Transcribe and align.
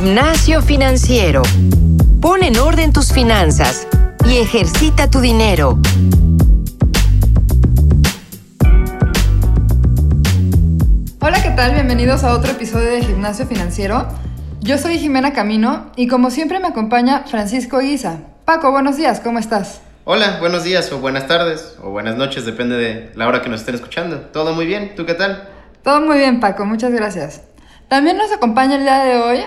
Gimnasio 0.00 0.62
Financiero. 0.62 1.42
Pon 2.20 2.44
en 2.44 2.56
orden 2.56 2.92
tus 2.92 3.12
finanzas 3.12 3.88
y 4.24 4.36
ejercita 4.36 5.10
tu 5.10 5.18
dinero. 5.18 5.76
Hola, 11.20 11.42
¿qué 11.42 11.50
tal? 11.50 11.74
Bienvenidos 11.74 12.22
a 12.22 12.32
otro 12.32 12.52
episodio 12.52 12.92
de 12.92 13.02
Gimnasio 13.02 13.44
Financiero. 13.48 14.06
Yo 14.60 14.78
soy 14.78 15.00
Jimena 15.00 15.32
Camino 15.32 15.90
y 15.96 16.06
como 16.06 16.30
siempre 16.30 16.60
me 16.60 16.68
acompaña 16.68 17.24
Francisco 17.26 17.80
Guisa. 17.80 18.20
Paco, 18.44 18.70
buenos 18.70 18.96
días, 18.96 19.18
¿cómo 19.18 19.40
estás? 19.40 19.80
Hola, 20.04 20.36
buenos 20.38 20.62
días 20.62 20.92
o 20.92 21.00
buenas 21.00 21.26
tardes 21.26 21.74
o 21.82 21.90
buenas 21.90 22.16
noches, 22.16 22.46
depende 22.46 22.76
de 22.76 23.10
la 23.16 23.26
hora 23.26 23.42
que 23.42 23.48
nos 23.48 23.60
estén 23.60 23.74
escuchando. 23.74 24.20
Todo 24.32 24.54
muy 24.54 24.64
bien, 24.64 24.94
¿tú 24.94 25.04
qué 25.06 25.14
tal? 25.14 25.48
Todo 25.82 26.00
muy 26.00 26.18
bien, 26.18 26.38
Paco, 26.38 26.64
muchas 26.64 26.92
gracias. 26.92 27.42
También 27.88 28.16
nos 28.16 28.30
acompaña 28.30 28.76
el 28.76 28.82
día 28.82 29.02
de 29.02 29.16
hoy 29.16 29.40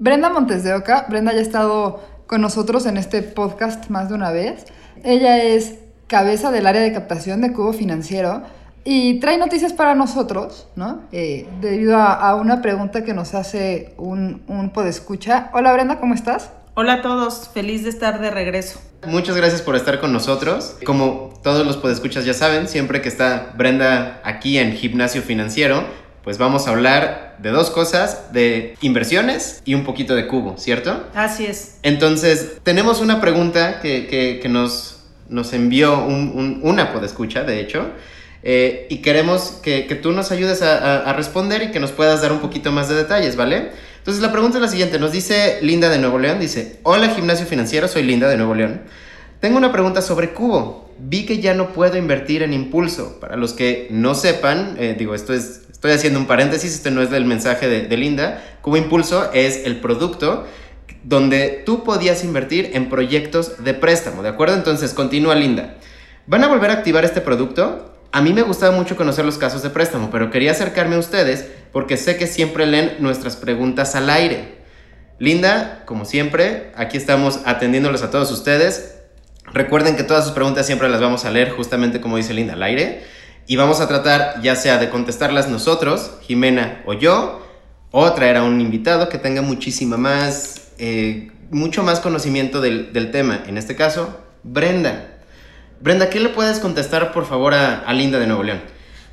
Brenda 0.00 0.30
Montes 0.30 0.62
de 0.62 0.74
Oca. 0.74 1.06
Brenda 1.08 1.32
ya 1.32 1.40
ha 1.40 1.42
estado 1.42 2.00
con 2.28 2.40
nosotros 2.40 2.86
en 2.86 2.96
este 2.96 3.22
podcast 3.22 3.88
más 3.90 4.08
de 4.08 4.14
una 4.14 4.30
vez. 4.30 4.64
Ella 5.02 5.42
es 5.42 5.74
cabeza 6.06 6.52
del 6.52 6.68
área 6.68 6.82
de 6.82 6.92
captación 6.92 7.40
de 7.40 7.52
Cubo 7.52 7.72
Financiero 7.72 8.42
y 8.84 9.18
trae 9.18 9.38
noticias 9.38 9.72
para 9.72 9.96
nosotros, 9.96 10.68
¿no? 10.76 11.02
Eh, 11.10 11.48
debido 11.60 11.96
a, 11.96 12.36
una 12.36 12.62
pregunta 12.62 13.02
que 13.02 13.12
nos 13.12 13.34
hace 13.34 13.94
un, 13.98 14.42
un 14.46 14.70
podescucha. 14.70 15.50
Hola 15.52 15.72
Brenda, 15.72 15.98
¿cómo 15.98 16.14
estás? 16.14 16.50
Hola 16.74 16.94
a 16.94 17.02
todos, 17.02 17.50
feliz 17.52 17.82
de 17.82 17.90
estar 17.90 18.20
de 18.20 18.30
regreso. 18.30 18.80
Muchas 19.04 19.36
gracias 19.36 19.62
por 19.62 19.74
estar 19.74 19.98
con 19.98 20.12
nosotros. 20.12 20.76
Como 20.86 21.30
todos 21.42 21.66
los 21.66 21.76
podescuchas 21.76 22.24
ya 22.24 22.34
saben, 22.34 22.68
siempre 22.68 23.02
que 23.02 23.08
está 23.08 23.52
Brenda 23.56 24.20
aquí 24.22 24.58
en 24.58 24.72
Gimnasio 24.72 25.22
Financiero, 25.22 25.84
pues 26.28 26.36
vamos 26.36 26.68
a 26.68 26.72
hablar 26.72 27.36
de 27.38 27.48
dos 27.48 27.70
cosas, 27.70 28.34
de 28.34 28.76
inversiones 28.82 29.62
y 29.64 29.72
un 29.72 29.84
poquito 29.84 30.14
de 30.14 30.26
cubo, 30.26 30.58
¿cierto? 30.58 31.08
Así 31.14 31.46
es. 31.46 31.78
Entonces, 31.82 32.58
tenemos 32.62 33.00
una 33.00 33.18
pregunta 33.18 33.80
que, 33.80 34.46
nos, 34.46 35.04
nos 35.30 35.54
envió 35.54 36.04
un, 36.04 36.60
una 36.62 36.92
podescucha, 36.92 37.44
de 37.44 37.60
hecho, 37.60 37.92
eh, 38.42 38.86
y 38.90 38.98
queremos 38.98 39.58
que, 39.62 39.84
tú 40.02 40.12
nos 40.12 40.30
ayudes 40.30 40.60
a, 40.60 41.10
responder 41.14 41.62
y 41.62 41.70
que 41.70 41.80
nos 41.80 41.92
puedas 41.92 42.20
dar 42.20 42.30
un 42.32 42.40
poquito 42.40 42.72
más 42.72 42.90
de 42.90 42.96
detalles, 42.96 43.34
¿vale? 43.34 43.70
Entonces 43.96 44.22
la 44.22 44.30
pregunta 44.30 44.58
es 44.58 44.62
la 44.62 44.68
siguiente, 44.68 44.98
nos 44.98 45.12
dice 45.12 45.60
Linda 45.62 45.88
de 45.88 45.96
Nuevo 45.96 46.18
León, 46.18 46.40
dice, 46.40 46.78
hola 46.82 47.08
gimnasio 47.08 47.46
financiero, 47.46 47.88
soy 47.88 48.02
Linda 48.02 48.28
de 48.28 48.36
Nuevo 48.36 48.54
León. 48.54 48.82
Tengo 49.40 49.56
una 49.56 49.70
pregunta 49.70 50.02
sobre 50.02 50.30
Cubo. 50.30 50.90
Vi 50.98 51.24
que 51.24 51.38
ya 51.38 51.54
no 51.54 51.72
puedo 51.72 51.96
invertir 51.96 52.42
en 52.42 52.52
impulso. 52.52 53.20
Para 53.20 53.36
los 53.36 53.52
que 53.52 53.86
no 53.90 54.16
sepan, 54.16 54.74
eh, 54.80 54.96
digo, 54.98 55.14
esto 55.14 55.32
es, 55.32 55.62
estoy 55.70 55.92
haciendo 55.92 56.18
un 56.18 56.26
paréntesis, 56.26 56.74
este 56.74 56.90
no 56.90 57.02
es 57.02 57.10
del 57.10 57.24
mensaje 57.24 57.68
de, 57.68 57.82
de 57.82 57.96
Linda. 57.96 58.42
Cubo 58.62 58.76
Impulso 58.76 59.30
es 59.32 59.64
el 59.64 59.80
producto 59.80 60.44
donde 61.04 61.62
tú 61.64 61.84
podías 61.84 62.24
invertir 62.24 62.72
en 62.74 62.88
proyectos 62.88 63.62
de 63.62 63.74
préstamo, 63.74 64.24
¿de 64.24 64.30
acuerdo? 64.30 64.56
Entonces, 64.56 64.92
continúa 64.92 65.36
Linda. 65.36 65.76
¿Van 66.26 66.42
a 66.42 66.48
volver 66.48 66.70
a 66.70 66.74
activar 66.74 67.04
este 67.04 67.20
producto? 67.20 67.94
A 68.10 68.20
mí 68.20 68.32
me 68.32 68.42
gustaba 68.42 68.74
mucho 68.74 68.96
conocer 68.96 69.24
los 69.24 69.38
casos 69.38 69.62
de 69.62 69.70
préstamo, 69.70 70.10
pero 70.10 70.30
quería 70.30 70.50
acercarme 70.50 70.96
a 70.96 70.98
ustedes 70.98 71.46
porque 71.72 71.96
sé 71.96 72.16
que 72.16 72.26
siempre 72.26 72.66
leen 72.66 72.96
nuestras 72.98 73.36
preguntas 73.36 73.94
al 73.94 74.10
aire. 74.10 74.58
Linda, 75.20 75.82
como 75.84 76.04
siempre, 76.04 76.72
aquí 76.74 76.96
estamos 76.96 77.40
atendiéndolos 77.44 78.02
a 78.02 78.10
todos 78.10 78.32
ustedes. 78.32 78.97
Recuerden 79.52 79.96
que 79.96 80.02
todas 80.02 80.24
sus 80.24 80.32
preguntas 80.32 80.66
siempre 80.66 80.88
las 80.88 81.00
vamos 81.00 81.24
a 81.24 81.30
leer 81.30 81.50
justamente 81.50 82.00
como 82.00 82.16
dice 82.16 82.34
Linda 82.34 82.54
al 82.54 82.62
aire. 82.62 83.04
Y 83.46 83.56
vamos 83.56 83.80
a 83.80 83.88
tratar 83.88 84.42
ya 84.42 84.56
sea 84.56 84.78
de 84.78 84.90
contestarlas 84.90 85.48
nosotros, 85.48 86.12
Jimena 86.22 86.82
o 86.84 86.92
yo, 86.92 87.46
o 87.90 88.12
traer 88.12 88.36
a 88.36 88.42
un 88.42 88.60
invitado 88.60 89.08
que 89.08 89.16
tenga 89.16 89.40
muchísima 89.40 89.96
más, 89.96 90.72
eh, 90.78 91.30
mucho 91.50 91.82
más 91.82 92.00
conocimiento 92.00 92.60
del, 92.60 92.92
del 92.92 93.10
tema. 93.10 93.42
En 93.46 93.56
este 93.56 93.74
caso, 93.74 94.20
Brenda. 94.42 95.18
Brenda, 95.80 96.10
¿qué 96.10 96.20
le 96.20 96.28
puedes 96.30 96.58
contestar 96.58 97.12
por 97.12 97.24
favor 97.24 97.54
a, 97.54 97.92
Linda 97.92 98.18
de 98.18 98.26
Nuevo 98.26 98.42
León? 98.42 98.60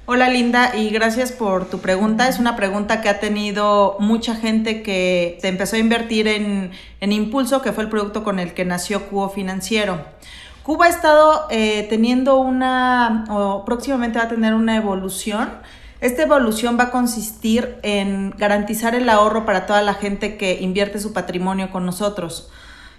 Hola 0.08 0.30
Linda 0.30 0.76
y 0.76 0.92
gracias 0.92 1.32
por 1.32 1.66
tu 1.66 1.80
pregunta. 1.80 2.28
Es 2.28 2.38
una 2.38 2.56
pregunta 2.56 3.02
que 3.02 3.10
ha 3.10 3.20
tenido 3.20 3.98
mucha 4.00 4.36
gente 4.36 4.84
que 4.84 5.40
se 5.42 5.48
empezó 5.48 5.78
a 5.78 5.80
invertir 5.80 6.28
en, 6.28 6.72
Impulso, 7.02 7.64
que 7.64 7.72
fue 7.72 7.86
el 7.86 7.90
producto 7.90 8.24
con 8.24 8.38
el 8.38 8.54
que 8.54 8.66
nació 8.66 9.08
Cubo 9.08 9.30
Financiero. 9.30 10.06
Cuba 10.62 10.86
ha 10.86 10.90
estado 10.90 11.48
eh, 11.50 11.88
teniendo 11.90 12.38
una, 12.38 13.26
o 13.32 13.66
próximamente 13.66 14.20
va 14.20 14.26
a 14.26 14.30
tener 14.30 14.54
una 14.54 14.76
evolución. 14.76 15.50
Esta 16.02 16.22
evolución 16.22 16.78
va 16.78 16.84
a 16.84 16.92
consistir 16.92 17.78
en 17.82 18.30
garantizar 18.38 18.94
el 18.94 19.10
ahorro 19.10 19.44
para 19.44 19.66
toda 19.66 19.82
la 19.82 19.96
gente 19.96 20.38
que 20.38 20.62
invierte 20.62 21.00
su 21.00 21.14
patrimonio 21.14 21.72
con 21.72 21.84
nosotros. 21.84 22.52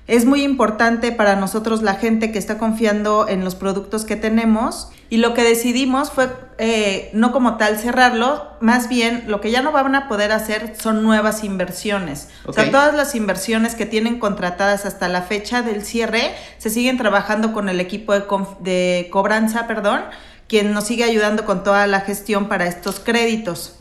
Es 0.06 0.24
muy 0.24 0.44
importante 0.44 1.10
para 1.10 1.34
nosotros 1.34 1.82
la 1.82 1.94
gente 1.94 2.30
que 2.30 2.38
está 2.38 2.58
confiando 2.58 3.28
en 3.28 3.44
los 3.44 3.56
productos 3.56 4.04
que 4.04 4.14
tenemos 4.14 4.88
y 5.10 5.16
lo 5.16 5.34
que 5.34 5.42
decidimos 5.42 6.12
fue 6.12 6.28
eh, 6.58 7.10
no 7.12 7.32
como 7.32 7.56
tal 7.56 7.76
cerrarlo, 7.76 8.46
más 8.60 8.88
bien 8.88 9.24
lo 9.26 9.40
que 9.40 9.50
ya 9.50 9.62
no 9.62 9.72
van 9.72 9.96
a 9.96 10.08
poder 10.08 10.30
hacer 10.30 10.74
son 10.80 11.02
nuevas 11.02 11.42
inversiones. 11.42 12.28
O 12.44 12.52
sea, 12.52 12.70
todas 12.70 12.94
las 12.94 13.16
inversiones 13.16 13.74
que 13.74 13.84
tienen 13.84 14.20
contratadas 14.20 14.86
hasta 14.86 15.08
la 15.08 15.22
fecha 15.22 15.62
del 15.62 15.84
cierre 15.84 16.34
se 16.58 16.70
siguen 16.70 16.98
trabajando 16.98 17.52
con 17.52 17.68
el 17.68 17.80
equipo 17.80 18.12
de, 18.12 18.24
de 18.60 19.08
cobranza, 19.10 19.66
perdón, 19.66 20.02
quien 20.48 20.72
nos 20.72 20.84
sigue 20.84 21.02
ayudando 21.02 21.44
con 21.44 21.64
toda 21.64 21.86
la 21.88 22.00
gestión 22.00 22.46
para 22.48 22.66
estos 22.66 23.00
créditos. 23.00 23.76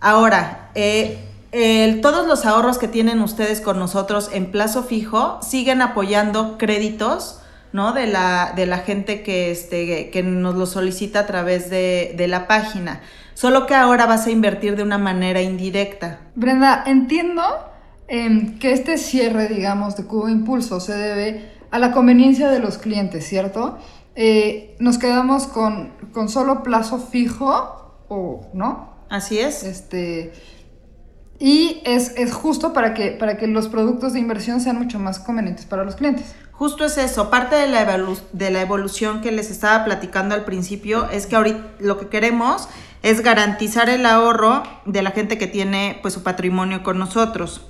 Ahora, 0.00 0.70
eh, 0.74 1.18
todos 2.02 2.26
los 2.26 2.46
ahorros 2.46 2.78
que 2.78 2.88
tienen 2.88 3.20
ustedes 3.20 3.60
con 3.60 3.78
nosotros 3.78 4.30
en 4.32 4.50
plazo 4.50 4.84
fijo 4.84 5.40
siguen 5.42 5.82
apoyando 5.82 6.58
créditos, 6.58 7.40
¿no? 7.72 7.92
De 7.92 8.06
la, 8.06 8.52
de 8.54 8.66
la 8.66 8.78
gente 8.78 9.22
que, 9.22 9.50
este, 9.50 10.10
que 10.10 10.22
nos 10.22 10.54
lo 10.54 10.66
solicita 10.66 11.20
a 11.20 11.26
través 11.26 11.70
de, 11.70 12.26
la 12.28 12.46
página. 12.46 13.00
Solo 13.34 13.66
que 13.66 13.74
ahora 13.74 14.06
vas 14.06 14.26
a 14.26 14.30
invertir 14.30 14.76
de 14.76 14.82
una 14.82 14.98
manera 14.98 15.40
indirecta. 15.40 16.20
Brenda, 16.34 16.84
entiendo 16.86 17.42
em, 18.08 18.58
que 18.58 18.72
este 18.72 18.98
cierre, 18.98 19.48
digamos, 19.48 19.96
de 19.96 20.04
Cubo 20.04 20.28
Impulso 20.28 20.78
se 20.78 20.94
debe 20.94 21.50
a 21.70 21.78
la 21.78 21.92
conveniencia 21.92 22.48
de 22.48 22.58
los 22.58 22.78
clientes, 22.78 23.26
¿cierto? 23.26 23.78
Eh, 24.16 24.76
nos 24.80 24.98
quedamos 24.98 25.46
con, 25.46 25.92
con 26.12 26.28
solo 26.28 26.62
plazo 26.62 26.98
fijo 26.98 28.04
o 28.08 28.50
no. 28.52 28.90
Así 29.08 29.38
es. 29.38 29.62
Este, 29.62 30.32
y 31.40 31.80
es, 31.86 32.12
justo 32.32 32.74
para 32.74 32.92
que, 32.92 33.12
para 33.12 33.38
que 33.38 33.46
los 33.46 33.68
productos 33.68 34.12
de 34.12 34.20
inversión 34.20 34.60
sean 34.60 34.78
mucho 34.78 34.98
más 34.98 35.18
convenientes 35.18 35.64
para 35.64 35.84
los 35.84 35.96
clientes. 35.96 36.34
Justo 36.52 36.84
es 36.84 36.98
eso, 36.98 37.30
parte 37.30 37.56
de 37.56 37.66
la, 37.66 37.98
de 38.32 38.50
la 38.50 38.60
evolución 38.60 39.22
que 39.22 39.32
les 39.32 39.50
estaba 39.50 39.82
platicando 39.86 40.34
al 40.34 40.44
principio 40.44 41.08
es 41.08 41.26
que 41.26 41.36
ahorita 41.36 41.70
lo 41.80 41.98
que 41.98 42.08
queremos 42.08 42.68
es 43.02 43.22
garantizar 43.22 43.88
el 43.88 44.04
ahorro 44.04 44.62
de 44.84 45.02
la 45.02 45.12
gente 45.12 45.38
que 45.38 45.46
tiene 45.46 45.98
pues 46.02 46.12
su 46.12 46.22
patrimonio 46.22 46.82
con 46.82 46.98
nosotros. 46.98 47.62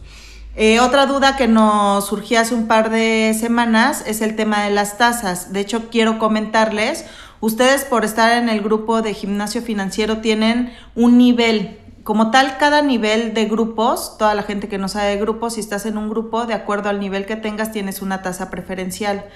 Eh, 0.57 0.81
otra 0.81 1.07
duda 1.07 1.37
que 1.37 1.47
nos 1.47 2.09
surgió 2.09 2.41
hace 2.41 2.57
un 2.57 2.67
par 2.67 2.91
de 2.91 3.37
semanas 3.39 4.03
es 4.05 4.21
el 4.21 4.35
tema 4.35 4.65
de 4.65 4.71
las 4.71 4.99
tasas. 4.99 5.53
De 5.53 5.61
hecho, 5.61 5.89
quiero 5.91 6.19
comentarles, 6.19 7.05
ustedes 7.41 7.85
por 7.85 8.05
estar 8.05 8.37
en 8.37 8.49
el 8.49 8.61
grupo 8.61 9.01
de 9.01 9.15
gimnasio 9.15 9.63
financiero 9.63 10.19
tienen 10.19 10.75
un 10.97 11.17
nivel 11.17 11.79
como 12.11 12.33
tal, 12.33 12.59
cada 12.59 12.83
nivel 12.83 13.35
de 13.35 13.45
grupos, 13.45 14.19
toda 14.19 14.35
la 14.35 14.43
gente 14.43 14.67
que 14.67 14.79
no 14.79 14.89
sabe 14.89 15.11
de 15.11 15.17
grupos, 15.19 15.55
si 15.55 15.61
estás 15.61 15.87
en 15.87 15.97
un 15.97 16.11
grupo, 16.11 16.45
de 16.45 16.55
acuerdo 16.55 16.89
al 16.89 16.99
nivel 16.99 17.25
que 17.25 17.37
tengas, 17.37 17.71
tienes 17.71 18.03
una 18.03 18.21
tasa 18.21 18.51
preferencial. 18.51 19.27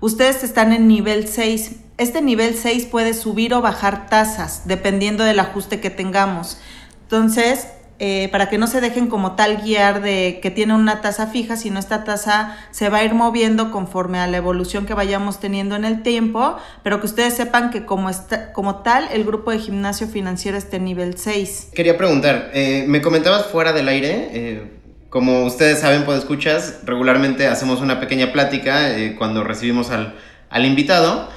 Ustedes 0.00 0.42
están 0.42 0.72
en 0.72 0.88
nivel 0.88 1.28
6. 1.28 1.72
Este 1.98 2.22
nivel 2.22 2.54
6 2.54 2.86
puede 2.86 3.12
subir 3.12 3.52
o 3.52 3.60
bajar 3.60 4.06
tasas, 4.08 4.62
dependiendo 4.64 5.22
del 5.22 5.38
ajuste 5.38 5.80
que 5.80 5.90
tengamos. 5.90 6.56
Entonces, 7.02 7.66
eh, 8.00 8.28
para 8.32 8.48
que 8.48 8.58
no 8.58 8.66
se 8.66 8.80
dejen 8.80 9.06
como 9.06 9.36
tal 9.36 9.62
guiar 9.62 10.02
de 10.02 10.40
que 10.42 10.50
tiene 10.50 10.74
una 10.74 11.00
tasa 11.00 11.28
fija, 11.28 11.56
sino 11.56 11.78
esta 11.78 12.02
tasa 12.02 12.56
se 12.72 12.88
va 12.88 12.98
a 12.98 13.04
ir 13.04 13.14
moviendo 13.14 13.70
conforme 13.70 14.18
a 14.18 14.26
la 14.26 14.36
evolución 14.36 14.84
que 14.84 14.94
vayamos 14.94 15.38
teniendo 15.38 15.76
en 15.76 15.84
el 15.84 16.02
tiempo, 16.02 16.56
pero 16.82 16.98
que 16.98 17.06
ustedes 17.06 17.34
sepan 17.34 17.70
que 17.70 17.84
como, 17.84 18.10
está, 18.10 18.52
como 18.52 18.82
tal 18.82 19.08
el 19.12 19.24
grupo 19.24 19.52
de 19.52 19.60
gimnasio 19.60 20.08
financiero 20.08 20.58
está 20.58 20.76
en 20.76 20.84
nivel 20.84 21.16
6. 21.16 21.70
Quería 21.72 21.96
preguntar, 21.96 22.50
eh, 22.52 22.84
me 22.88 23.00
comentabas 23.00 23.46
fuera 23.46 23.72
del 23.72 23.86
aire, 23.86 24.28
eh, 24.32 24.72
como 25.08 25.44
ustedes 25.44 25.78
saben, 25.78 26.04
pues 26.04 26.18
escuchas, 26.18 26.80
regularmente 26.84 27.46
hacemos 27.46 27.80
una 27.80 28.00
pequeña 28.00 28.32
plática 28.32 28.88
cuando 29.16 29.44
recibimos 29.44 29.90
al, 29.90 30.16
al 30.50 30.66
invitado 30.66 31.28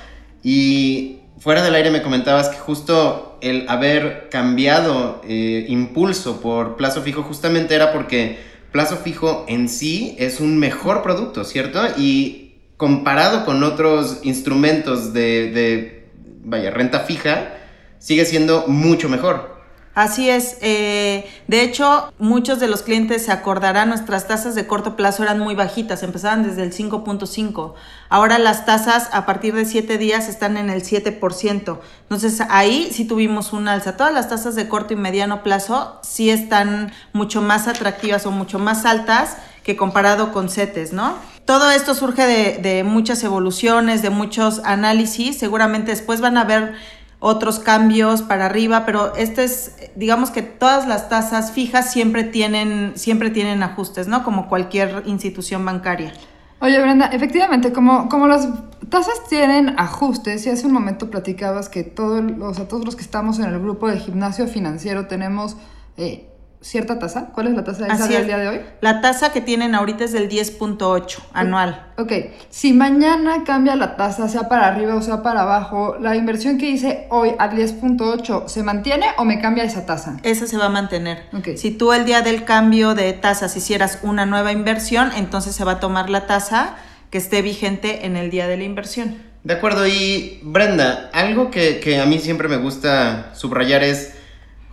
y 0.41 1.19
fuera 1.39 1.61
del 1.61 1.75
aire 1.75 1.91
me 1.91 2.01
comentabas 2.01 2.49
que 2.49 2.57
justo 2.57 3.26
el 3.41 3.67
haber 3.69 4.29
cambiado 4.29 5.21
eh, 5.27 5.65
impulso 5.67 6.41
por 6.41 6.77
plazo 6.77 7.01
fijo 7.01 7.23
justamente 7.23 7.75
era 7.75 7.91
porque 7.93 8.37
plazo 8.71 8.97
fijo 8.97 9.45
en 9.47 9.69
sí 9.69 10.15
es 10.19 10.39
un 10.39 10.57
mejor 10.57 11.03
producto, 11.03 11.43
¿cierto? 11.43 11.81
Y 11.97 12.55
comparado 12.77 13.45
con 13.45 13.63
otros 13.63 14.19
instrumentos 14.23 15.13
de, 15.13 15.51
de 15.51 16.05
vaya, 16.43 16.71
renta 16.71 17.01
fija, 17.01 17.53
sigue 17.99 18.25
siendo 18.25 18.65
mucho 18.67 19.09
mejor. 19.09 19.56
Así 19.97 20.29
es. 20.29 20.57
Eh, 20.61 21.27
de 21.47 21.63
hecho, 21.63 22.13
muchos 22.19 22.59
de 22.59 22.67
los 22.67 22.83
clientes 22.83 23.25
se 23.25 23.31
acordarán, 23.31 23.89
nuestras 23.89 24.27
tasas 24.27 24.53
de 24.53 24.67
corto 24.67 24.95
plazo 24.95 25.23
eran 25.23 25.39
muy 25.39 25.55
bajitas, 25.55 26.03
empezaban 26.03 26.43
desde 26.43 26.61
el 26.61 26.71
5.5. 26.71 27.73
Ahora 28.07 28.37
las 28.37 28.67
tasas 28.67 29.09
a 29.11 29.25
partir 29.25 29.55
de 29.55 29.65
7 29.65 29.97
días 29.97 30.29
están 30.29 30.57
en 30.57 30.69
el 30.69 30.83
7%. 30.83 31.79
Entonces 32.03 32.41
ahí 32.51 32.89
sí 32.91 33.05
tuvimos 33.05 33.53
un 33.53 33.67
alza. 33.67 33.97
Todas 33.97 34.13
las 34.13 34.29
tasas 34.29 34.53
de 34.53 34.67
corto 34.67 34.93
y 34.93 34.97
mediano 34.97 35.41
plazo 35.41 35.99
sí 36.03 36.29
están 36.29 36.91
mucho 37.11 37.41
más 37.41 37.67
atractivas 37.67 38.27
o 38.27 38.31
mucho 38.31 38.59
más 38.59 38.85
altas 38.85 39.37
que 39.63 39.75
comparado 39.75 40.31
con 40.31 40.49
CETES, 40.49 40.93
¿no? 40.93 41.15
Todo 41.45 41.71
esto 41.71 41.95
surge 41.95 42.27
de, 42.27 42.57
de 42.59 42.83
muchas 42.83 43.23
evoluciones, 43.23 44.03
de 44.03 44.11
muchos 44.11 44.61
análisis. 44.63 45.39
Seguramente 45.39 45.89
después 45.89 46.21
van 46.21 46.37
a 46.37 46.43
ver 46.43 46.75
otros 47.19 47.59
cambios 47.59 48.21
para 48.21 48.45
arriba, 48.45 48.85
pero 48.85 49.15
este 49.15 49.43
es, 49.43 49.75
digamos 49.95 50.29
que 50.29 50.43
todas 50.43 50.87
las 50.87 51.09
tasas 51.09 51.51
fijas 51.51 51.91
siempre 51.91 52.23
tienen, 52.23 52.93
siempre 52.95 53.29
tienen 53.29 53.63
ajustes, 53.63 54.07
¿no? 54.07 54.23
Como 54.23 54.47
cualquier 54.47 55.03
institución 55.05 55.65
bancaria. 55.65 56.13
Oye, 56.59 56.79
Brenda, 56.81 57.07
efectivamente, 57.07 57.71
como, 57.71 58.09
como 58.09 58.27
las 58.27 58.47
tasas 58.89 59.27
tienen 59.29 59.75
ajustes, 59.77 60.45
y 60.45 60.49
hace 60.49 60.65
un 60.65 60.73
momento 60.73 61.09
platicabas 61.09 61.69
que 61.69 61.83
todos, 61.83 62.23
o 62.41 62.53
sea, 62.53 62.67
todos 62.67 62.85
los 62.85 62.95
que 62.95 63.03
estamos 63.03 63.39
en 63.39 63.45
el 63.45 63.59
grupo 63.59 63.87
de 63.87 63.99
gimnasio 63.99 64.47
financiero 64.47 65.07
tenemos 65.07 65.55
eh, 65.97 66.29
cierta 66.61 66.99
tasa. 66.99 67.29
¿Cuál 67.33 67.47
es 67.47 67.53
la 67.53 67.63
tasa 67.63 67.85
de 67.85 67.93
esa 67.93 68.07
del 68.07 68.25
día 68.25 68.37
de 68.37 68.47
hoy? 68.47 68.61
La 68.81 69.01
tasa 69.01 69.31
que 69.31 69.41
tienen 69.41 69.75
ahorita 69.75 70.03
es 70.05 70.11
del 70.11 70.29
10.8 70.29 71.19
anual. 71.33 71.85
Ok, 71.97 72.11
si 72.49 72.73
mañana 72.73 73.43
cambia 73.45 73.75
la 73.75 73.95
tasa, 73.95 74.27
sea 74.27 74.49
para 74.49 74.67
arriba 74.67 74.95
o 74.95 75.01
sea 75.01 75.21
para 75.21 75.41
abajo, 75.41 75.97
la 75.99 76.15
inversión 76.15 76.57
que 76.57 76.69
hice 76.69 77.07
hoy 77.09 77.31
a 77.39 77.49
10.8, 77.49 78.47
¿se 78.47 78.63
mantiene 78.63 79.07
o 79.17 79.25
me 79.25 79.39
cambia 79.39 79.63
esa 79.63 79.85
tasa? 79.85 80.17
Esa 80.23 80.47
se 80.47 80.57
va 80.57 80.65
a 80.65 80.69
mantener. 80.69 81.25
Okay. 81.37 81.57
Si 81.57 81.71
tú 81.71 81.93
el 81.93 82.05
día 82.05 82.21
del 82.21 82.43
cambio 82.43 82.95
de 82.95 83.13
tasas 83.13 83.55
hicieras 83.55 83.99
una 84.01 84.25
nueva 84.25 84.51
inversión, 84.51 85.11
entonces 85.15 85.55
se 85.55 85.63
va 85.63 85.73
a 85.73 85.79
tomar 85.79 86.09
la 86.09 86.27
tasa 86.27 86.75
que 87.11 87.17
esté 87.17 87.41
vigente 87.41 88.05
en 88.05 88.17
el 88.17 88.29
día 88.29 88.47
de 88.47 88.57
la 88.57 88.63
inversión. 88.63 89.15
De 89.43 89.53
acuerdo, 89.53 89.87
y 89.87 90.39
Brenda, 90.43 91.09
algo 91.13 91.51
que, 91.51 91.79
que 91.79 92.01
a 92.01 92.05
mí 92.05 92.19
siempre 92.19 92.49
me 92.49 92.57
gusta 92.57 93.31
subrayar 93.33 93.81
es 93.81 94.16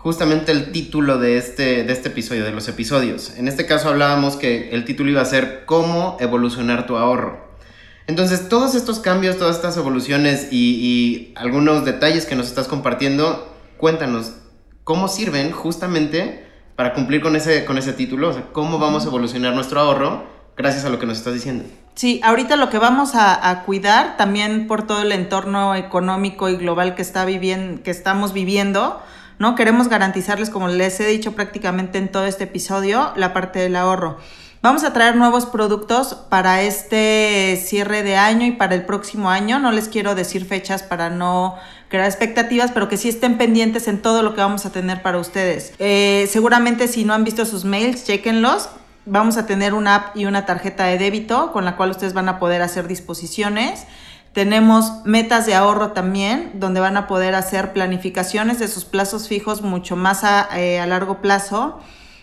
justamente 0.05 0.53
el 0.53 0.71
título 0.71 1.17
de 1.17 1.39
este, 1.39 1.83
de 1.83 1.91
este 1.91 2.11
episodio, 2.11 2.45
de 2.45 2.53
los 2.53 2.69
episodios. 2.69 3.33
En 3.39 3.49
este 3.49 3.65
caso 3.65 3.89
hablábamos 3.89 4.37
que 4.37 4.69
el 4.73 4.85
título 4.85 5.11
iba 5.11 5.23
a 5.23 5.25
ser 5.25 5.65
cómo 5.65 6.19
evolucionar 6.21 6.87
tu 6.87 6.99
ahorro. 6.99 7.43
Entonces, 8.07 8.51
todos 8.51 8.75
estos 8.75 8.99
cambios, 8.99 9.39
todas 9.39 9.57
estas 9.57 9.79
evoluciones 9.79 10.49
y, 10.53 11.33
algunos 11.37 11.87
detalles 11.87 12.27
que 12.27 12.37
nos 12.37 12.49
estás 12.49 12.69
compartiendo, 12.69 13.51
cuéntanos, 13.79 14.35
¿cómo 14.85 15.09
sirven 15.09 15.53
justamente 15.53 16.47
para 16.77 16.93
cumplir 16.93 17.23
con 17.23 17.35
ese, 17.35 17.65
con 17.65 17.79
ese 17.79 17.95
título? 17.95 18.29
O 18.29 18.33
sea, 18.35 18.49
¿cómo 18.53 18.79
vamos 18.79 19.07
a 19.07 19.09
evolucionar 19.09 19.55
nuestro 19.55 19.81
ahorro 19.81 20.25
gracias 20.55 20.85
a 20.85 20.91
lo 20.91 20.99
que 20.99 21.07
nos 21.07 21.17
estás 21.17 21.33
diciendo? 21.33 21.65
Sí, 21.95 22.21
ahorita 22.23 22.57
lo 22.57 22.69
que 22.69 22.79
vamos 22.79 23.13
a, 23.15 23.63
cuidar, 23.65 24.19
también 24.19 24.67
por 24.67 24.87
todo 24.87 25.01
el 25.01 25.13
entorno 25.13 25.75
económico 25.75 26.51
y 26.51 26.57
global 26.57 26.95
que, 26.95 27.01
está 27.01 27.25
viviendo, 27.25 27.83
que 27.83 27.91
estamos 27.91 28.35
viviendo, 28.35 29.01
¿no? 29.45 29.57
Queremos 29.57 29.89
garantizarles, 29.89 30.49
como 30.49 30.69
les 30.69 30.99
he 31.01 31.07
dicho 31.07 31.33
prácticamente 31.33 31.99
en 31.99 32.11
todo 32.11 32.25
este 32.25 32.45
episodio, 32.45 33.13
la 33.15 33.35
parte 33.35 33.59
del 33.59 33.77
ahorro. 33.77 34.17
Vamos 34.63 34.85
a 34.85 34.95
traer 34.95 35.17
nuevos 35.17 35.45
productos 35.45 36.15
para 36.31 36.63
este 36.63 37.63
cierre 37.63 38.03
de 38.03 38.17
año 38.17 38.47
y 38.47 38.53
para 38.53 38.75
el 38.75 38.87
próximo 38.87 39.29
año. 39.29 39.59
No 39.59 39.71
les 39.71 39.89
quiero 39.89 40.15
decir 40.15 40.47
fechas 40.47 40.83
para 40.83 41.11
no 41.11 41.57
crear 41.91 42.07
expectativas, 42.07 42.71
pero 42.73 42.89
que 42.89 42.97
sí 42.97 43.11
estén 43.11 43.37
pendientes 43.37 43.87
en 43.87 44.01
todo 44.01 44.23
lo 44.23 44.35
que 44.35 44.41
vamos 44.41 44.65
a 44.65 44.73
tener 44.73 45.03
para 45.03 45.19
ustedes. 45.19 45.75
Eh, 45.79 46.27
seguramente 46.31 46.89
si 46.89 47.05
no 47.05 47.13
han 47.13 47.25
visto 47.25 47.45
sus 47.45 47.67
mails, 47.67 48.07
chequenlos. 48.07 48.71
Vamos 49.05 49.37
a 49.37 49.45
tener 49.45 49.75
una 49.75 49.95
app 49.95 50.17
y 50.17 50.25
una 50.25 50.47
tarjeta 50.47 50.87
de 50.87 50.97
débito 50.97 51.53
con 51.53 51.67
la 51.67 51.77
cual 51.77 51.91
ustedes 51.91 52.15
van 52.15 52.31
a 52.31 52.39
poder 52.39 52.63
hacer 52.63 52.89
disposiciones. 52.89 53.85
Tenemos 54.35 55.05
metas 55.05 55.47
de 55.47 55.55
ahorro 55.55 55.93
también, 55.93 56.51
donde 56.55 56.81
van 56.81 56.97
a 56.97 57.07
poder 57.07 57.37
hacer 57.37 57.73
planificaciones 57.73 58.59
de 58.59 58.67
sus 58.67 58.85
plazos 58.85 59.29
fijos 59.29 59.63
mucho 59.63 59.95
más 59.95 60.25
a, 60.25 60.49
eh, 60.59 60.85
largo 60.89 61.23
plazo. 61.23 61.79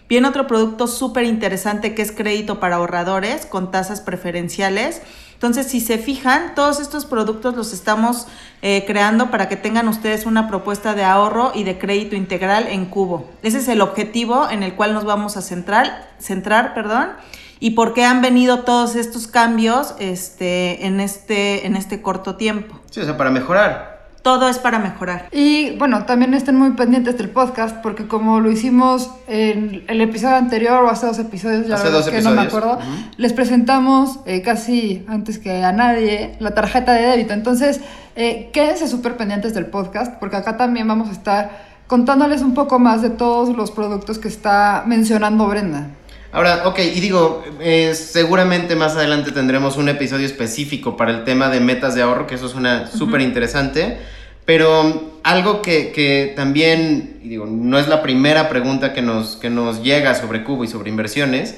Viene 0.10 0.28
otro 0.28 0.46
producto 0.46 0.88
súper 0.88 1.24
interesante 1.24 1.96
que 1.96 2.02
es 2.02 2.12
crédito 2.12 2.60
para 2.60 2.76
ahorradores 2.76 3.46
con 3.46 3.72
tasas 3.72 4.02
preferenciales. 4.02 5.02
Entonces, 5.36 5.68
si 5.68 5.80
se 5.80 5.98
fijan, 5.98 6.54
todos 6.54 6.82
estos 6.82 7.06
productos 7.06 7.56
los 7.56 7.72
estamos 7.72 8.28
eh, 8.62 8.84
creando 8.86 9.32
para 9.32 9.48
que 9.48 9.56
tengan 9.56 9.88
ustedes 9.88 10.26
una 10.26 10.50
propuesta 10.50 10.94
de 10.94 11.06
ahorro 11.06 11.54
y 11.56 11.64
de 11.64 11.80
crédito 11.80 12.18
integral 12.18 12.68
en 12.68 12.88
cubo. 12.88 13.30
Ese 13.42 13.60
es 13.60 13.70
el 13.70 13.80
objetivo 13.80 14.50
en 14.50 14.64
el 14.64 14.76
cual 14.76 14.94
nos 14.94 15.06
vamos 15.06 15.38
a 15.38 15.42
centrar, 15.42 16.10
centrar 16.20 16.74
perdón, 16.74 17.12
y 17.62 17.72
por 17.72 17.94
qué 17.94 18.04
han 18.04 18.22
venido 18.22 18.62
todos 18.62 18.96
estos 18.96 19.28
cambios 19.28 19.94
este, 20.00 20.88
en, 20.88 21.00
este, 21.00 21.68
en 21.68 21.76
este 21.76 22.02
corto 22.02 22.36
tiempo. 22.36 22.78
Sí, 22.90 23.00
o 23.00 23.06
sea, 23.06 23.16
para 23.16 23.30
mejorar. 23.30 24.02
Todo 24.24 24.50
es 24.50 24.58
para 24.58 24.80
mejorar. 24.80 25.28
Y 25.32 25.78
bueno, 25.78 26.06
también 26.06 26.34
estén 26.34 26.56
muy 26.56 26.72
pendientes 26.72 27.18
del 27.18 27.30
podcast 27.30 27.78
porque 27.78 28.08
como 28.08 28.40
lo 28.40 28.52
hicimos 28.52 29.12
en 29.28 29.84
el 29.88 30.02
episodio 30.02 30.36
anterior 30.36 30.84
o 30.84 30.90
hace 30.90 31.06
dos 31.06 31.20
episodios, 31.20 31.68
ya 31.68 31.76
hace 31.76 31.90
dos 31.90 32.10
que 32.10 32.22
no 32.22 32.32
me 32.32 32.42
acuerdo, 32.42 32.80
les 33.18 33.34
presentamos 33.34 34.20
eh, 34.26 34.42
casi 34.42 35.06
antes 35.08 35.38
que 35.38 35.64
a 35.64 35.72
nadie 35.72 36.36
la 36.40 36.54
tarjeta 36.56 36.94
de 36.94 37.04
débito. 37.04 37.34
Entonces, 37.34 37.80
eh, 38.16 38.50
quédense 38.54 38.88
súper 38.88 39.18
pendientes 39.18 39.54
del 39.54 39.68
podcast 39.68 40.16
porque 40.20 40.36
acá 40.36 40.58
también 40.58 40.88
vamos 40.88 41.10
a 41.10 41.12
estar 41.12 41.72
contándoles 41.86 42.42
un 42.42 42.54
poco 42.54 42.80
más 42.80 43.02
de 43.02 43.10
todos 43.12 43.56
los 43.56 43.70
productos 43.70 44.18
que 44.18 44.30
está 44.30 44.84
mencionando 44.88 45.48
Brenda. 45.48 45.90
Ahora, 46.34 46.64
ok, 46.66 46.80
y 46.80 47.00
digo, 47.02 47.44
eh, 47.60 47.94
seguramente 47.94 48.78
más 48.78 48.96
adelante 48.96 49.32
tendremos 49.32 49.76
un 49.76 49.90
episodio 49.90 50.26
específico 50.26 50.96
para 50.96 51.12
el 51.12 51.24
tema 51.26 51.50
de 51.50 51.60
metas 51.60 51.94
de 51.94 52.02
ahorro, 52.02 52.26
que 52.26 52.36
eso 52.36 52.48
suena 52.48 52.88
súper 52.88 53.20
interesante, 53.20 53.98
pero 54.46 55.20
algo 55.24 55.62
que, 55.62 55.92
que, 55.92 56.32
también, 56.34 57.20
y 57.22 57.28
digo, 57.28 57.46
no 57.46 57.78
es 57.78 57.90
la 57.90 58.02
primera 58.02 58.48
pregunta 58.48 58.94
que 58.94 59.02
nos, 59.02 59.36
que 59.36 59.50
nos 59.50 59.84
llega 59.84 60.16
sobre 60.16 60.46
Cubo 60.46 60.64
y 60.64 60.70
sobre 60.70 60.90
inversiones, 60.90 61.56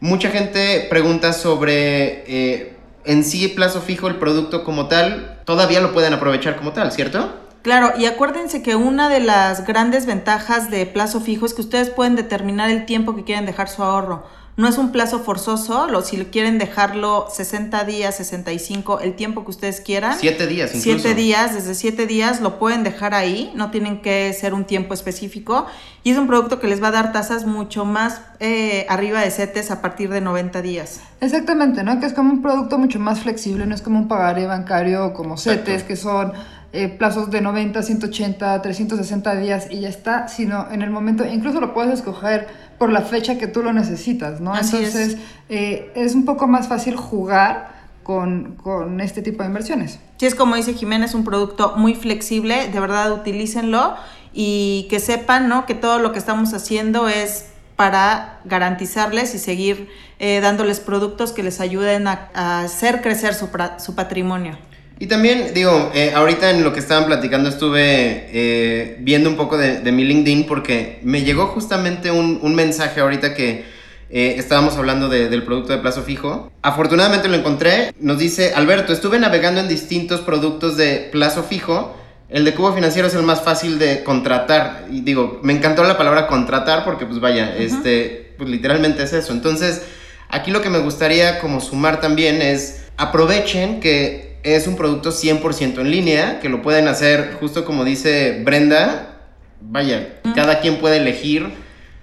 mucha 0.00 0.30
gente 0.30 0.86
pregunta 0.88 1.34
sobre 1.34 2.24
eh, 2.26 2.72
en 3.04 3.24
sí 3.24 3.48
plazo 3.48 3.82
fijo 3.82 4.08
el 4.08 4.16
producto 4.16 4.64
como 4.64 4.86
tal, 4.88 5.38
todavía 5.44 5.80
lo 5.80 5.92
pueden 5.92 6.14
aprovechar 6.14 6.56
como 6.56 6.72
tal, 6.72 6.92
¿cierto? 6.92 7.43
Claro, 7.64 7.94
y 7.98 8.04
acuérdense 8.04 8.62
que 8.62 8.76
una 8.76 9.08
de 9.08 9.20
las 9.20 9.66
grandes 9.66 10.04
ventajas 10.04 10.70
de 10.70 10.84
plazo 10.84 11.22
fijo 11.22 11.46
es 11.46 11.54
que 11.54 11.62
ustedes 11.62 11.88
pueden 11.88 12.14
determinar 12.14 12.68
el 12.68 12.84
tiempo 12.84 13.16
que 13.16 13.24
quieren 13.24 13.46
dejar 13.46 13.70
su 13.70 13.82
ahorro. 13.82 14.22
No 14.58 14.68
es 14.68 14.76
un 14.76 14.92
plazo 14.92 15.20
forzoso, 15.20 15.88
lo, 15.88 16.02
si 16.02 16.16
quieren 16.26 16.58
dejarlo 16.58 17.26
60 17.28 17.82
días, 17.84 18.16
65, 18.16 19.00
el 19.00 19.14
tiempo 19.14 19.44
que 19.44 19.50
ustedes 19.50 19.80
quieran. 19.80 20.16
Siete 20.20 20.46
días, 20.46 20.74
incluso. 20.74 21.00
Siete 21.00 21.14
días, 21.14 21.54
desde 21.54 21.74
siete 21.74 22.06
días 22.06 22.42
lo 22.42 22.58
pueden 22.58 22.84
dejar 22.84 23.14
ahí, 23.14 23.50
no 23.56 23.70
tienen 23.70 24.02
que 24.02 24.30
ser 24.34 24.52
un 24.52 24.64
tiempo 24.64 24.92
específico. 24.92 25.66
Y 26.04 26.10
es 26.10 26.18
un 26.18 26.26
producto 26.26 26.60
que 26.60 26.68
les 26.68 26.82
va 26.82 26.88
a 26.88 26.92
dar 26.92 27.12
tasas 27.12 27.46
mucho 27.46 27.86
más 27.86 28.20
eh, 28.38 28.84
arriba 28.90 29.22
de 29.22 29.30
CETES 29.30 29.70
a 29.70 29.80
partir 29.80 30.10
de 30.10 30.20
90 30.20 30.60
días. 30.60 31.00
Exactamente, 31.22 31.82
¿no? 31.82 31.98
Que 31.98 32.06
es 32.06 32.12
como 32.12 32.30
un 32.30 32.42
producto 32.42 32.78
mucho 32.78 33.00
más 33.00 33.20
flexible, 33.20 33.66
no 33.66 33.74
es 33.74 33.80
como 33.80 33.98
un 33.98 34.06
pagaré 34.06 34.46
bancario 34.46 35.14
como 35.14 35.38
CETES, 35.38 35.82
que 35.82 35.96
son 35.96 36.32
eh, 36.74 36.88
plazos 36.88 37.30
de 37.30 37.40
90, 37.40 37.84
180, 37.84 38.60
360 38.60 39.36
días 39.36 39.68
y 39.70 39.80
ya 39.80 39.88
está, 39.88 40.26
sino 40.26 40.66
en 40.72 40.82
el 40.82 40.90
momento, 40.90 41.24
incluso 41.24 41.60
lo 41.60 41.72
puedes 41.72 41.94
escoger 41.94 42.48
por 42.78 42.90
la 42.90 43.02
fecha 43.02 43.38
que 43.38 43.46
tú 43.46 43.62
lo 43.62 43.72
necesitas, 43.72 44.40
¿no? 44.40 44.56
Entonces 44.56 44.96
es. 44.96 45.16
Eh, 45.48 45.92
es 45.94 46.16
un 46.16 46.24
poco 46.24 46.48
más 46.48 46.66
fácil 46.66 46.96
jugar 46.96 47.72
con, 48.02 48.56
con, 48.56 49.00
este 49.00 49.22
tipo 49.22 49.44
de 49.44 49.50
inversiones. 49.50 50.00
Sí, 50.16 50.26
es 50.26 50.34
como 50.34 50.56
dice 50.56 50.74
Jiménez, 50.74 51.14
un 51.14 51.22
producto 51.22 51.74
muy 51.76 51.94
flexible, 51.94 52.68
de 52.68 52.80
verdad 52.80 53.12
utilícenlo 53.12 53.94
y 54.32 54.88
que 54.90 54.98
sepan, 54.98 55.48
¿no? 55.48 55.66
Que 55.66 55.76
todo 55.76 56.00
lo 56.00 56.10
que 56.10 56.18
estamos 56.18 56.54
haciendo 56.54 57.08
es 57.08 57.50
para 57.76 58.40
garantizarles 58.44 59.32
y 59.36 59.38
seguir 59.38 59.88
eh, 60.18 60.40
dándoles 60.40 60.80
productos 60.80 61.30
que 61.30 61.44
les 61.44 61.60
ayuden 61.60 62.08
a, 62.08 62.30
a 62.34 62.62
hacer 62.62 63.00
crecer 63.00 63.32
su, 63.34 63.48
su 63.78 63.94
patrimonio. 63.94 64.58
Y 64.98 65.06
también, 65.06 65.52
digo, 65.54 65.90
eh, 65.94 66.12
ahorita 66.14 66.50
en 66.50 66.62
lo 66.62 66.72
que 66.72 66.78
estaban 66.78 67.06
platicando 67.06 67.48
estuve 67.48 68.28
eh, 68.32 68.96
viendo 69.00 69.28
un 69.28 69.36
poco 69.36 69.58
de, 69.58 69.80
mi 69.90 70.04
LinkedIn 70.04 70.46
porque 70.46 71.00
me 71.02 71.22
llegó 71.22 71.48
justamente 71.48 72.10
un, 72.10 72.54
mensaje 72.54 73.00
ahorita 73.00 73.34
que 73.34 73.64
eh, 74.10 74.36
estábamos 74.38 74.76
hablando 74.76 75.08
del 75.08 75.42
producto 75.42 75.72
de 75.72 75.80
plazo 75.80 76.02
fijo. 76.02 76.52
Afortunadamente 76.62 77.28
lo 77.28 77.34
encontré. 77.34 77.92
Nos 77.98 78.18
dice, 78.18 78.54
Alberto, 78.54 78.92
estuve 78.92 79.18
navegando 79.18 79.60
en 79.60 79.68
distintos 79.68 80.20
productos 80.20 80.76
de 80.76 81.08
plazo 81.10 81.42
fijo. 81.42 81.96
El 82.28 82.44
de 82.44 82.54
cubo 82.54 82.72
financiero 82.72 83.08
es 83.08 83.14
el 83.14 83.22
más 83.22 83.42
fácil 83.42 83.78
de 83.78 84.04
contratar. 84.04 84.86
Y 84.90 85.00
digo, 85.00 85.40
me 85.42 85.52
encantó 85.52 85.82
la 85.82 85.98
palabra 85.98 86.28
contratar 86.28 86.84
porque 86.84 87.04
pues 87.04 87.20
vaya, 87.20 87.56
este, 87.56 88.34
pues 88.38 88.48
literalmente 88.48 89.02
es 89.02 89.12
eso. 89.12 89.32
Entonces, 89.32 89.82
aquí 90.28 90.52
lo 90.52 90.62
que 90.62 90.70
me 90.70 90.78
gustaría 90.78 91.40
como 91.40 91.60
sumar 91.60 92.00
también 92.00 92.40
es 92.40 92.84
aprovechen 92.96 93.80
que 93.80 94.33
es 94.44 94.66
un 94.66 94.76
producto 94.76 95.10
100% 95.10 95.80
en 95.80 95.90
línea, 95.90 96.40
que 96.40 96.48
lo 96.48 96.62
pueden 96.62 96.86
hacer 96.86 97.36
justo 97.40 97.64
como 97.64 97.84
dice 97.84 98.42
Brenda, 98.44 99.16
vaya, 99.60 100.20
cada 100.34 100.60
quien 100.60 100.78
puede 100.78 100.98
elegir 100.98 101.50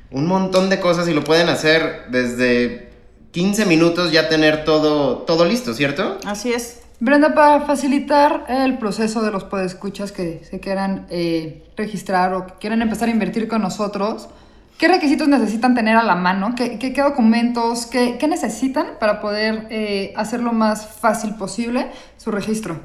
un 0.10 0.26
montón 0.26 0.70
de 0.70 0.80
cosas 0.80 1.08
y 1.08 1.14
lo 1.14 1.24
pueden 1.24 1.48
hacer 1.50 2.08
desde 2.10 2.90
15 3.32 3.66
minutos 3.66 4.12
ya 4.12 4.28
tener 4.28 4.66
todo, 4.66 5.20
todo 5.20 5.46
listo, 5.46 5.74
¿cierto? 5.74 6.18
Así 6.26 6.52
es. 6.52 6.82
Brenda, 7.00 7.34
para 7.34 7.62
facilitar 7.62 8.46
el 8.50 8.78
proceso 8.78 9.22
de 9.22 9.32
los 9.32 9.44
podescuchas 9.44 10.12
que 10.12 10.42
se 10.44 10.60
quieran 10.60 11.08
eh, 11.10 11.64
registrar 11.76 12.34
o 12.34 12.46
que 12.46 12.54
quieran 12.60 12.82
empezar 12.82 13.08
a 13.08 13.12
invertir 13.12 13.48
con 13.48 13.62
nosotros, 13.62 14.30
¿qué 14.82 14.88
requisitos 14.88 15.28
necesitan 15.28 15.76
tener 15.76 15.96
a 15.96 16.04
la 16.04 16.16
mano? 16.16 16.56
¿Qué, 16.56 16.94
documentos? 17.04 17.86
Qué, 17.86 18.18
qué, 18.18 18.28
necesitan 18.28 18.88
para 19.00 19.22
poder 19.22 19.68
eh, 19.70 20.12
hacer 20.18 20.40
lo 20.42 20.54
más 20.54 20.88
fácil 20.88 21.36
posible 21.36 21.92
su 22.18 22.32
registro? 22.32 22.80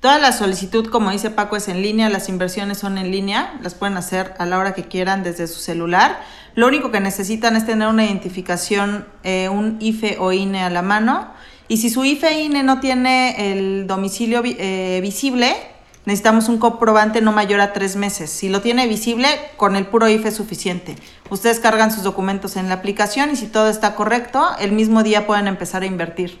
Toda 0.00 0.18
la 0.18 0.32
solicitud, 0.32 0.90
como 0.90 1.10
dice 1.10 1.30
Paco, 1.30 1.56
es 1.56 1.68
en 1.68 1.80
línea, 1.80 2.10
las 2.10 2.28
inversiones 2.28 2.76
son 2.76 2.98
en 2.98 3.10
línea, 3.10 3.58
las 3.62 3.74
pueden 3.74 3.96
hacer 3.96 4.34
a 4.38 4.44
la 4.44 4.58
hora 4.58 4.74
que 4.74 4.84
quieran 4.84 5.22
desde 5.22 5.46
su 5.46 5.60
celular. 5.60 6.20
Lo 6.54 6.68
único 6.68 6.90
que 6.90 7.00
necesitan 7.00 7.56
es 7.56 7.64
tener 7.64 7.88
una 7.88 8.04
identificación, 8.04 9.06
eh, 9.22 9.48
un 9.48 9.78
IFE 9.80 10.18
o 10.20 10.32
INE 10.32 10.62
a 10.62 10.68
la 10.68 10.82
mano 10.82 11.32
y 11.68 11.78
si 11.78 11.88
su 11.88 12.04
IFE 12.04 12.42
INE 12.42 12.64
no 12.64 12.80
tiene 12.80 13.52
el 13.52 13.86
domicilio 13.86 14.42
eh, 14.44 14.98
visible, 15.02 15.54
necesitamos 16.06 16.48
un 16.48 16.58
comprobante 16.58 17.20
no 17.20 17.32
mayor 17.32 17.60
a 17.60 17.72
tres 17.72 17.96
meses. 17.96 18.30
Si 18.30 18.48
lo 18.48 18.60
tiene 18.60 18.86
visible, 18.86 19.28
con 19.56 19.76
el 19.76 19.86
puro 19.86 20.08
IFE 20.08 20.28
es 20.28 20.34
suficiente. 20.34 20.96
Ustedes 21.30 21.60
cargan 21.60 21.92
sus 21.92 22.02
documentos 22.02 22.56
en 22.56 22.68
la 22.68 22.74
aplicación 22.74 23.30
y 23.30 23.36
si 23.36 23.46
todo 23.46 23.68
está 23.68 23.94
correcto, 23.94 24.46
el 24.58 24.72
mismo 24.72 25.02
día 25.02 25.26
pueden 25.26 25.46
empezar 25.46 25.82
a 25.82 25.86
invertir. 25.86 26.38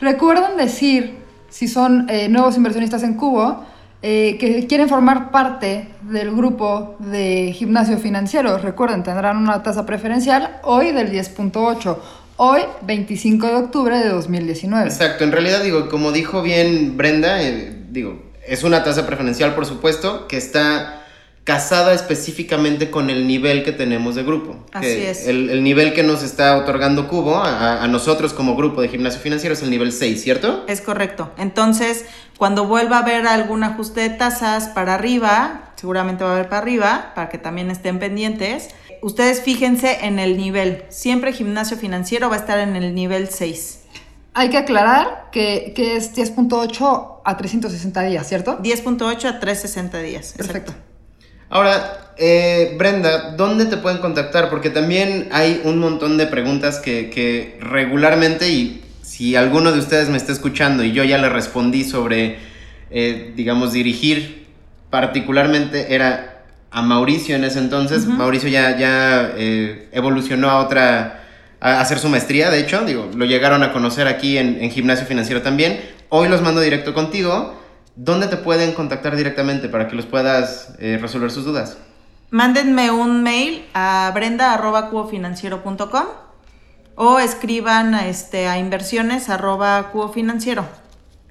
Recuerden 0.00 0.56
decir, 0.56 1.18
si 1.48 1.68
son 1.68 2.08
eh, 2.10 2.28
nuevos 2.28 2.56
inversionistas 2.56 3.02
en 3.02 3.14
Cubo, 3.14 3.64
eh, 4.02 4.36
que 4.38 4.66
quieren 4.66 4.88
formar 4.88 5.30
parte 5.30 5.88
del 6.02 6.34
grupo 6.34 6.96
de 6.98 7.52
gimnasio 7.54 7.98
financiero. 7.98 8.58
Recuerden, 8.58 9.02
tendrán 9.02 9.38
una 9.38 9.62
tasa 9.62 9.86
preferencial 9.86 10.60
hoy 10.64 10.92
del 10.92 11.10
10.8 11.10 11.96
hoy, 12.36 12.60
25 12.82 13.46
de 13.46 13.54
octubre 13.54 13.98
de 13.98 14.08
2019. 14.10 14.84
Exacto, 14.84 15.24
en 15.24 15.32
realidad 15.32 15.62
digo, 15.62 15.88
como 15.88 16.12
dijo 16.12 16.42
bien 16.42 16.96
Brenda, 16.96 17.42
eh, 17.42 17.84
digo, 17.90 18.22
es 18.48 18.62
una 18.62 18.84
tasa 18.84 19.06
preferencial, 19.06 19.54
por 19.54 19.66
supuesto, 19.66 20.26
que 20.28 20.36
está 20.36 21.02
casada 21.46 21.94
específicamente 21.94 22.90
con 22.90 23.08
el 23.08 23.28
nivel 23.28 23.62
que 23.62 23.70
tenemos 23.70 24.16
de 24.16 24.24
grupo. 24.24 24.56
Así 24.72 24.88
es. 24.88 25.28
El, 25.28 25.48
el, 25.48 25.62
nivel 25.62 25.94
que 25.94 26.02
nos 26.02 26.24
está 26.24 26.56
otorgando 26.56 27.06
Cubo 27.06 27.36
a, 27.36 27.84
a, 27.84 27.86
nosotros 27.86 28.32
como 28.32 28.56
grupo 28.56 28.82
de 28.82 28.88
gimnasio 28.88 29.20
financiero 29.20 29.52
es 29.54 29.62
el 29.62 29.70
nivel 29.70 29.92
6, 29.92 30.20
¿cierto? 30.20 30.64
Es 30.66 30.80
correcto. 30.80 31.30
Entonces, 31.38 32.04
cuando 32.36 32.66
vuelva 32.66 32.96
a 32.96 33.02
haber 33.02 33.28
algún 33.28 33.62
ajuste 33.62 34.00
de 34.00 34.10
tasas 34.10 34.70
para 34.70 34.94
arriba, 34.94 35.70
seguramente 35.76 36.24
va 36.24 36.30
a 36.30 36.34
haber 36.34 36.48
para 36.48 36.62
arriba, 36.62 37.12
para 37.14 37.28
que 37.28 37.38
también 37.38 37.70
estén 37.70 38.00
pendientes, 38.00 38.70
ustedes 39.00 39.40
fíjense 39.40 40.04
en 40.04 40.18
el 40.18 40.36
nivel. 40.36 40.82
Siempre 40.88 41.32
gimnasio 41.32 41.76
financiero 41.76 42.28
va 42.28 42.34
a 42.34 42.38
estar 42.40 42.58
en 42.58 42.74
el 42.74 42.92
nivel 42.92 43.28
6. 43.28 43.85
Hay 44.38 44.50
que 44.50 44.58
aclarar 44.58 45.30
que, 45.32 45.72
que 45.74 45.96
es 45.96 46.14
10.8 46.14 47.20
a 47.24 47.36
360 47.38 48.02
días, 48.02 48.28
¿cierto? 48.28 48.58
10.8 48.62 49.24
a 49.24 49.40
360 49.40 49.98
días. 49.98 50.34
Perfecto. 50.36 50.72
Exacto. 50.72 50.86
Ahora, 51.48 52.12
eh, 52.18 52.74
Brenda, 52.76 53.30
¿dónde 53.36 53.64
te 53.64 53.78
pueden 53.78 53.98
contactar? 53.98 54.50
Porque 54.50 54.68
también 54.68 55.28
hay 55.32 55.62
un 55.64 55.78
montón 55.78 56.18
de 56.18 56.26
preguntas 56.26 56.80
que, 56.80 57.08
que, 57.08 57.56
regularmente, 57.60 58.50
y 58.50 58.84
si 59.00 59.36
alguno 59.36 59.72
de 59.72 59.78
ustedes 59.78 60.10
me 60.10 60.18
está 60.18 60.32
escuchando 60.32 60.84
y 60.84 60.92
yo 60.92 61.02
ya 61.02 61.16
le 61.16 61.30
respondí 61.30 61.84
sobre, 61.84 62.38
eh, 62.90 63.32
digamos, 63.36 63.72
dirigir, 63.72 64.48
particularmente 64.90 65.94
era 65.94 66.44
a 66.70 66.82
Mauricio 66.82 67.36
en 67.36 67.44
ese 67.44 67.60
entonces. 67.60 68.04
Uh 68.04 68.10
-huh. 68.10 68.16
Mauricio 68.16 68.48
ya, 68.50 68.76
ya 68.76 69.32
eh, 69.36 69.88
evolucionó 69.92 70.50
a 70.50 70.58
otra, 70.58 71.25
a 71.72 71.80
hacer 71.80 71.98
su 71.98 72.08
maestría, 72.08 72.50
de 72.50 72.60
hecho, 72.60 72.84
digo, 72.84 73.10
lo 73.14 73.24
llegaron 73.24 73.64
a 73.64 73.72
conocer 73.72 74.06
aquí 74.06 74.38
en, 74.38 74.70
gimnasio 74.70 75.04
financiero 75.06 75.42
también. 75.42 75.80
Hoy 76.08 76.28
los 76.28 76.40
mando 76.40 76.60
directo 76.60 76.94
contigo. 76.94 77.60
¿Dónde 77.96 78.28
te 78.28 78.36
pueden 78.36 78.72
contactar 78.72 79.16
directamente 79.16 79.68
para 79.68 79.88
que 79.88 79.96
los 79.96 80.06
puedas 80.06 80.74
eh, 80.78 80.98
resolver 81.00 81.30
sus 81.32 81.44
dudas? 81.44 81.78
Mándenme 82.30 82.90
un 82.92 83.22
mail 83.22 83.64
a 83.74 84.12
brenda.cubofinanciero.com 84.14 86.04
o 86.94 87.18
escriban 87.18 87.94
este, 87.94 88.46
a 88.46 88.58
inversiones 88.58 89.28
arroba 89.28 89.90
cubofinanciero 89.90 90.85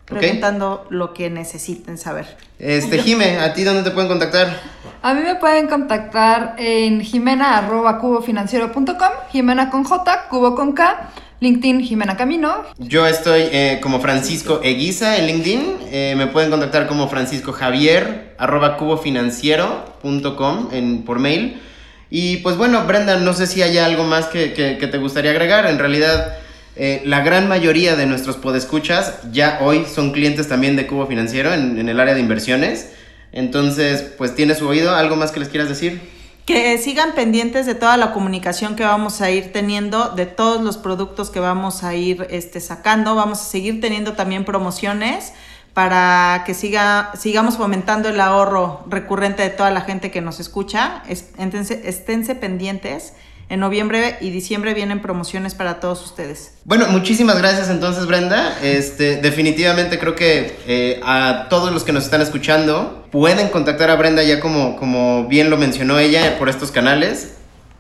preguntando 0.06 0.84
okay. 0.86 0.98
lo 0.98 1.14
que 1.14 1.30
necesiten 1.30 1.98
saber. 1.98 2.38
Este, 2.60 3.00
Jime, 3.04 3.40
¿a 3.40 3.54
ti 3.54 3.64
dónde 3.64 3.84
te 3.84 3.92
pueden 3.92 4.08
contactar? 4.08 4.62
A 5.02 5.14
mí 5.14 5.22
me 5.22 5.36
pueden 5.36 5.68
contactar 5.68 6.56
en 6.58 7.02
jimena.cubofinanciero.com, 7.02 9.12
Jimena 9.32 9.70
con 9.70 9.84
J, 9.84 10.28
Cubo 10.30 10.56
con 10.56 10.72
K. 10.74 11.12
LinkedIn 11.42 11.82
Jimena 11.82 12.16
Camino. 12.16 12.64
Yo 12.78 13.06
estoy 13.06 13.42
eh, 13.52 13.82
como 13.84 14.00
Francisco 14.00 14.62
Eguiza 14.64 15.18
en 15.18 15.28
LinkedIn. 15.28 15.76
Eh, 15.92 16.14
me 16.18 16.28
pueden 16.28 16.50
contactar 16.50 16.88
como 16.88 17.10
Francisco 17.10 17.52
Javier, 17.52 18.34
arroba 18.38 18.78
cubofinanciero.com 18.78 20.70
en, 20.72 21.04
por 21.04 21.20
mail. 21.20 21.62
Y 22.10 22.38
pues 22.38 22.56
bueno, 22.56 22.86
Brenda, 22.86 23.18
no 23.18 23.34
sé 23.34 23.48
si 23.48 23.62
hay 23.62 23.78
algo 23.78 24.06
más 24.06 24.28
que, 24.28 24.54
que, 24.54 24.78
que 24.78 24.88
te 24.88 24.98
gustaría 24.98 25.32
agregar. 25.32 25.66
En 25.68 25.78
realidad, 25.78 26.38
eh, 26.78 27.02
la 27.06 27.22
gran 27.22 27.48
mayoría 27.48 27.96
de 27.96 28.06
nuestros 28.06 28.36
podescuchas 28.36 29.20
ya 29.32 29.60
hoy 29.62 29.86
son 29.86 30.12
clientes 30.12 30.50
también 30.50 30.76
de 30.76 30.88
Cubo 30.88 31.08
Financiero 31.08 31.54
en, 31.54 31.88
el 31.88 32.00
área 32.00 32.14
de 32.14 32.20
inversiones. 32.20 32.92
Entonces, 33.32 34.02
pues 34.18 34.36
tiene 34.36 34.56
su 34.56 34.68
oído. 34.68 34.94
¿Algo 34.94 35.16
más 35.16 35.32
que 35.32 35.40
les 35.40 35.50
quieras 35.50 35.70
decir? 35.70 36.02
Que 36.46 36.78
sigan 36.78 37.14
pendientes 37.16 37.66
de 37.66 37.76
toda 37.76 37.98
la 37.98 38.12
comunicación 38.12 38.76
que 38.76 38.84
vamos 38.84 39.22
a 39.22 39.32
ir 39.32 39.52
teniendo, 39.52 40.10
de 40.10 40.26
todos 40.26 40.62
los 40.62 40.78
productos 40.78 41.30
que 41.30 41.40
vamos 41.40 41.84
a 41.84 41.96
ir 41.96 42.28
este, 42.30 42.60
sacando. 42.60 43.16
Vamos 43.16 43.40
a 43.40 43.44
seguir 43.44 43.80
teniendo 43.80 44.14
también 44.14 44.44
promociones 44.46 45.32
para 45.74 46.44
que 46.46 46.54
siga, 46.54 47.12
sigamos 47.18 47.58
fomentando 47.58 48.10
el 48.10 48.20
ahorro 48.22 48.86
recurrente 48.88 49.44
de 49.44 49.50
toda 49.50 49.72
la 49.72 49.82
gente 49.82 50.12
que 50.12 50.22
nos 50.22 50.40
escucha. 50.40 51.04
Esténse, 51.08 51.82
esténse 51.86 52.36
pendientes. 52.36 53.14
En 53.48 53.60
noviembre 53.60 54.18
y 54.22 54.32
diciembre 54.32 54.74
vienen 54.74 55.02
promociones 55.02 55.54
para 55.54 55.80
todos 55.80 56.04
ustedes. 56.04 56.54
Bueno, 56.66 56.88
muchísimas 56.88 57.38
gracias 57.38 57.70
entonces 57.70 58.08
Brenda. 58.08 58.58
Este, 58.64 59.18
definitivamente 59.18 60.00
creo 60.00 60.16
que 60.16 60.58
eh, 60.66 61.00
a 61.04 61.46
todos 61.48 61.72
los 61.72 61.84
que 61.84 61.94
nos 61.94 62.06
están 62.06 62.22
escuchando 62.22 63.06
pueden 63.12 63.50
contactar 63.50 63.92
a 63.92 63.96
Brenda 63.96 64.24
ya 64.24 64.40
como, 64.40 64.78
como 64.78 65.28
bien 65.28 65.52
lo 65.52 65.58
mencionó 65.58 66.00
ella 66.00 66.40
por 66.40 66.50
estos 66.50 66.72
canales. 66.72 67.36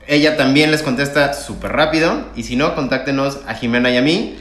Ella 0.07 0.37
también 0.37 0.69
les 0.69 0.83
contesta 0.83 1.33
súper 1.33 1.71
rápido 1.71 2.27
y 2.35 2.43
si 2.43 2.55
no, 2.55 2.75
contáctenos 2.75 3.39
a 3.47 3.55
Jimena 3.55 3.89
y 3.89 3.97
a 3.97 4.01
mí. 4.03 4.37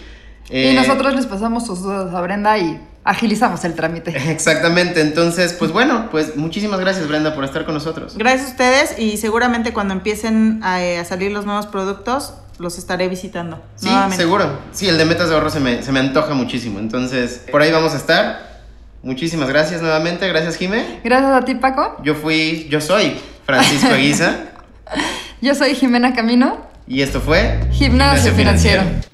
Eh, 0.51 0.73
y 0.73 0.77
nosotros 0.77 1.15
les 1.15 1.25
pasamos 1.25 1.65
sus 1.65 1.81
dudas 1.81 2.15
a 2.15 2.21
Brenda 2.21 2.59
y 2.59 2.79
agilizamos 3.05 3.65
el 3.65 3.75
trámite. 3.75 4.11
Exactamente, 4.31 5.01
entonces, 5.01 5.53
pues 5.53 5.71
bueno, 5.71 6.09
pues 6.11 6.37
muchísimas 6.37 6.81
gracias 6.81 7.07
Brenda 7.07 7.35
por 7.35 7.45
estar 7.45 7.65
con 7.65 7.75
nosotros. 7.75 8.17
Gracias 8.17 8.49
a 8.49 8.51
ustedes 8.51 8.99
y 8.99 9.19
seguramente 9.19 9.73
cuando 9.73 9.95
empiecen 9.95 10.61
a, 10.63 10.79
a 11.01 11.05
salir 11.05 11.31
los 11.31 11.45
nuevos 11.45 11.67
productos 11.67 12.35
los 12.59 12.79
estaré 12.79 13.09
visitando. 13.09 13.63
Sí, 13.77 13.87
nuevamente. 13.87 14.17
seguro. 14.17 14.59
Sí, 14.73 14.89
el 14.89 14.99
de 14.99 15.05
metas 15.05 15.29
de 15.29 15.35
ahorro 15.35 15.51
se 15.51 15.61
me, 15.61 15.83
se 15.83 15.93
me 15.93 16.01
antoja 16.01 16.35
muchísimo, 16.35 16.79
entonces 16.79 17.43
por 17.51 17.63
ahí 17.63 17.71
vamos 17.71 17.95
a 17.95 17.97
estar. 17.97 18.55
Muchísimas 19.03 19.49
gracias 19.49 19.83
nuevamente, 19.83 20.27
gracias 20.29 20.57
Jime. 20.57 21.01
Gracias 21.05 21.33
a 21.33 21.45
ti 21.45 21.55
Paco. 21.57 21.97
Yo 22.03 22.15
fui, 22.15 22.67
yo 22.71 22.81
soy 22.81 23.21
Francisco 23.45 23.93
Aguiza. 23.93 24.37
yo 25.43 25.55
soy 25.55 25.75
Jimena 25.75 26.15
Camino. 26.15 26.59
Y 26.87 27.03
esto 27.03 27.21
fue 27.21 27.61
Gimnasio, 27.71 28.33
Gimnasio 28.33 28.33
Financiero. 28.35 28.83
Financiero. 28.83 29.14